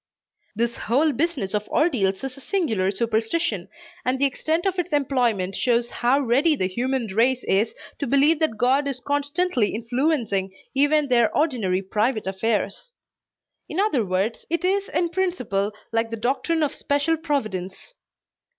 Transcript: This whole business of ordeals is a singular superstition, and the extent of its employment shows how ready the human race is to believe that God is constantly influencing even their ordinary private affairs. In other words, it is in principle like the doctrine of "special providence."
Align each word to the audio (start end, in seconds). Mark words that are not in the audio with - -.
This 0.55 0.77
whole 0.77 1.11
business 1.11 1.53
of 1.53 1.67
ordeals 1.67 2.23
is 2.23 2.35
a 2.35 2.41
singular 2.41 2.89
superstition, 2.89 3.69
and 4.03 4.17
the 4.17 4.25
extent 4.25 4.65
of 4.65 4.79
its 4.79 4.91
employment 4.93 5.55
shows 5.55 5.91
how 5.91 6.21
ready 6.21 6.55
the 6.55 6.65
human 6.67 7.05
race 7.13 7.43
is 7.43 7.75
to 7.99 8.07
believe 8.07 8.39
that 8.39 8.57
God 8.57 8.87
is 8.87 8.99
constantly 8.99 9.75
influencing 9.75 10.55
even 10.73 11.07
their 11.07 11.31
ordinary 11.37 11.83
private 11.83 12.25
affairs. 12.25 12.91
In 13.69 13.79
other 13.79 14.03
words, 14.03 14.47
it 14.49 14.65
is 14.65 14.89
in 14.89 15.09
principle 15.09 15.71
like 15.91 16.09
the 16.09 16.17
doctrine 16.17 16.63
of 16.63 16.73
"special 16.73 17.15
providence." 17.15 17.93